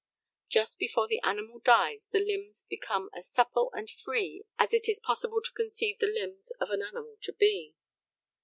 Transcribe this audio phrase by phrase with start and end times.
[0.49, 4.99] Just before the animal dies the limbs become as supple and free as it is
[4.99, 7.75] possible to conceive the limbs of an animal to be.